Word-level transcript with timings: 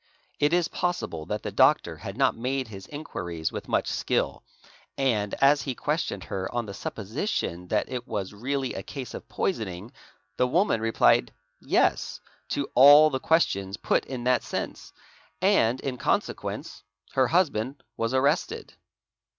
It 0.39 0.51
is 0.51 0.67
possible 0.67 1.25
y 1.25 1.25
that 1.27 1.43
the 1.43 1.51
doctor 1.51 1.97
had 1.97 2.17
not 2.17 2.33
made 2.35 2.67
his 2.69 2.87
inquiries 2.87 3.51
with 3.51 3.67
much 3.67 3.85
skill, 3.85 4.41
and, 4.97 5.35
as 5.35 5.61
he 5.61 5.73
ce 5.73 5.77
questioned 5.77 6.23
her 6.23 6.51
on 6.51 6.65
the 6.65 6.73
supposition 6.73 7.67
that 7.67 7.87
it 7.87 8.07
was 8.07 8.33
really 8.33 8.73
a 8.73 8.81
case 8.81 9.13
of 9.13 9.29
poisoning, 9.29 9.91
the 10.37 10.47
woman 10.47 10.81
replied 10.81 11.31
''yes"' 11.61 12.19
to 12.49 12.67
all 12.73 13.11
the 13.11 13.19
questions 13.19 13.77
put 13.77 14.03
in 14.05 14.23
that 14.23 14.41
sense, 14.41 14.91
and, 15.39 15.79
in_ 15.81 15.97
consequence, 15.99 16.81
her 17.13 17.27
husband 17.27 17.83
was 17.95 18.11
arrested. 18.11 18.73